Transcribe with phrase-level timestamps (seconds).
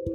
[0.00, 0.08] Hai,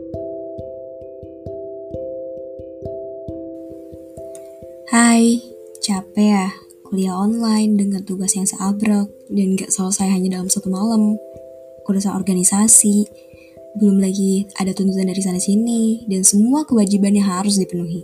[5.78, 6.50] capek ya
[6.90, 11.22] kuliah online dengan tugas yang seabrek dan gak selesai hanya dalam satu malam.
[11.86, 13.06] Urusan organisasi,
[13.78, 18.02] belum lagi ada tuntutan dari sana-sini, dan semua kewajiban yang harus dipenuhi.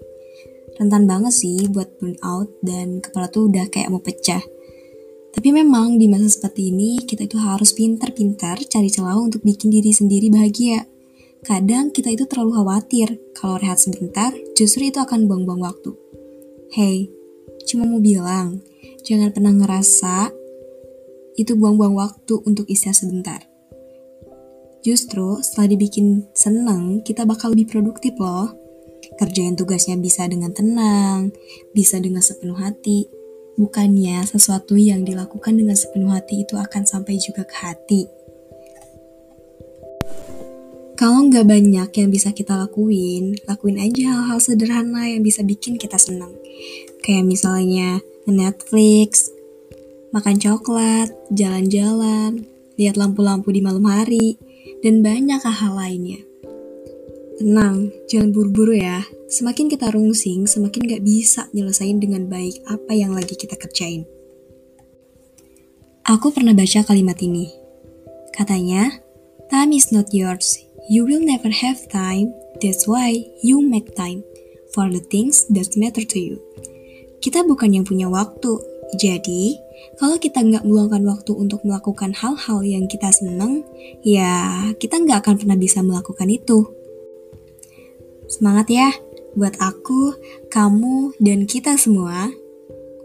[0.77, 4.45] Rentan banget sih buat burnout dan kepala tuh udah kayak mau pecah.
[5.33, 9.89] Tapi memang di masa seperti ini kita itu harus pintar-pintar cari celah untuk bikin diri
[9.89, 10.85] sendiri bahagia.
[11.41, 15.91] Kadang kita itu terlalu khawatir kalau rehat sebentar justru itu akan buang-buang waktu.
[16.69, 17.09] Hey,
[17.65, 18.61] cuma mau bilang,
[19.01, 20.29] jangan pernah ngerasa
[21.35, 23.41] itu buang-buang waktu untuk istirahat sebentar.
[24.85, 28.53] Justru setelah dibikin seneng, kita bakal lebih produktif loh.
[29.17, 31.33] Kerjain tugasnya bisa dengan tenang,
[31.73, 33.09] bisa dengan sepenuh hati,
[33.59, 38.07] Bukannya sesuatu yang dilakukan dengan sepenuh hati itu akan sampai juga ke hati.
[41.01, 45.97] Kalau nggak banyak yang bisa kita lakuin, lakuin aja hal-hal sederhana yang bisa bikin kita
[45.97, 46.29] senang.
[47.01, 49.33] Kayak misalnya Netflix,
[50.13, 52.45] makan coklat, jalan-jalan,
[52.77, 54.37] lihat lampu-lampu di malam hari,
[54.85, 56.21] dan banyak hal lainnya.
[57.41, 59.01] Tenang, jangan buru-buru ya.
[59.25, 64.05] Semakin kita rungsing, semakin gak bisa nyelesain dengan baik apa yang lagi kita kerjain.
[66.05, 67.49] Aku pernah baca kalimat ini.
[68.37, 69.01] Katanya,
[69.49, 70.69] time is not yours.
[70.89, 72.33] You will never have time.
[72.57, 73.13] That's why
[73.45, 74.25] you make time
[74.73, 76.37] for the things that matter to you.
[77.21, 78.57] Kita bukan yang punya waktu.
[78.97, 79.55] Jadi,
[80.01, 83.61] kalau kita nggak meluangkan waktu untuk melakukan hal-hal yang kita seneng,
[84.01, 86.65] ya kita nggak akan pernah bisa melakukan itu.
[88.25, 88.89] Semangat ya
[89.37, 90.17] buat aku,
[90.49, 92.31] kamu, dan kita semua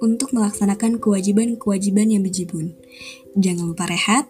[0.03, 2.75] untuk melaksanakan kewajiban-kewajiban yang bejibun.
[3.39, 4.27] Jangan lupa rehat,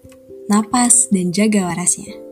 [0.51, 2.26] napas, dan jaga warasnya.